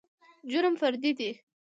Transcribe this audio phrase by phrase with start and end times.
[0.51, 1.31] جرم فردي دى.